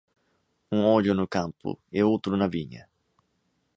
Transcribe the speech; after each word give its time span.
Um 0.71 0.83
olho 0.83 1.13
no 1.13 1.27
campo 1.27 1.79
e 1.93 2.01
outro 2.01 2.35
na 2.35 2.47
vinha. 2.47 2.89